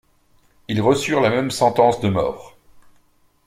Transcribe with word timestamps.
Ils 0.67 0.81
reçurent 0.81 1.21
la 1.21 1.29
même 1.29 1.51
sentence 1.51 1.99
de 1.99 2.09
mort. 2.09 2.57